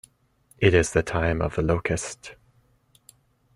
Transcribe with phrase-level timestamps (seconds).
[0.57, 2.33] It is the Time of the Locust.